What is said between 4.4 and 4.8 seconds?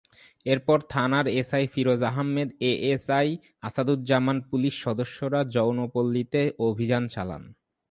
police